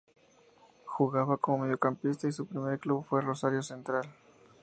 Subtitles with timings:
[0.87, 4.09] Jugaba como mediocampista y su primer club fue Rosario Central.